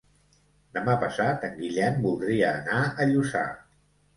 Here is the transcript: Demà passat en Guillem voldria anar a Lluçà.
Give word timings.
Demà 0.77 0.95
passat 1.03 1.45
en 1.49 1.53
Guillem 1.59 2.01
voldria 2.09 2.51
anar 2.63 2.81
a 3.05 3.09
Lluçà. 3.13 3.45